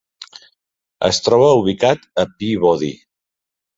Es 1.09 1.21
troba 1.27 1.51
ubicat 1.59 2.09
a 2.23 2.25
Peabody. 2.41 2.91